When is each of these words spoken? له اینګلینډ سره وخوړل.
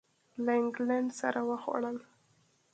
له 0.43 0.51
اینګلینډ 0.57 1.09
سره 1.21 1.39
وخوړل. 1.49 1.97